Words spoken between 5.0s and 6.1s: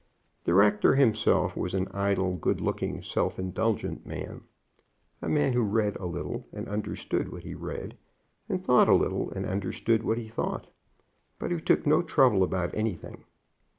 a man who read a